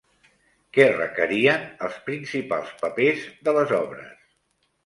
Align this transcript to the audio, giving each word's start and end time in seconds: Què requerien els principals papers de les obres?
Què 0.77 0.87
requerien 0.93 1.67
els 1.89 1.99
principals 2.09 2.73
papers 2.83 3.29
de 3.49 3.57
les 3.59 3.79
obres? 3.85 4.29